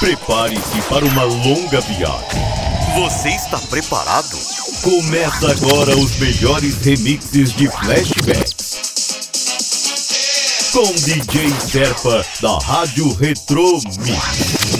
Prepare-se 0.00 0.80
para 0.88 1.04
uma 1.04 1.24
longa 1.24 1.80
viagem. 1.80 2.40
Você 2.94 3.30
está 3.30 3.58
preparado? 3.58 4.38
Começa 4.82 5.50
agora 5.50 5.96
os 5.96 6.16
melhores 6.18 6.76
remixes 6.78 7.52
de 7.52 7.68
flashbacks. 7.68 8.78
Com 10.72 10.92
DJ 10.92 11.50
Serpa 11.60 12.24
da 12.40 12.58
Rádio 12.58 13.12
Retro 13.14 13.80
Mix. 13.98 14.77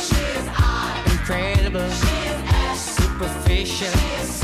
She 0.00 0.16
is 0.16 0.48
odd. 0.48 1.06
Incredible. 1.12 1.90
She 1.90 2.06
is 2.26 2.80
superficial. 2.80 4.39